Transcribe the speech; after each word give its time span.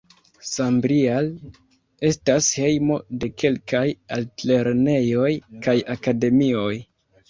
Sambrial 0.51 1.29
estas 2.09 2.49
hejmo 2.63 2.99
de 3.13 3.31
kelkaj 3.45 3.85
altlernejoj 4.19 5.33
kaj 5.67 5.81
akademioj. 6.01 6.71